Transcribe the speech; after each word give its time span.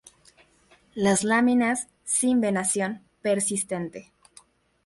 Las 0.95 1.23
láminas 1.23 1.87
sin 2.05 2.41
venación; 2.41 3.03
persistente. 3.21 4.11